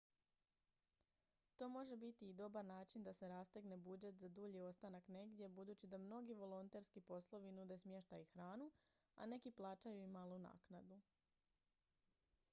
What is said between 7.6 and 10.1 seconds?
smještaj i hranu a neki plaćaju i